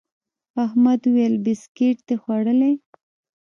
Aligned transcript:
احمد 0.65 1.01
وويل: 1.05 1.33
بيسکیټ 1.45 1.97
دي 2.07 2.15
خوړلي؟ 2.21 2.73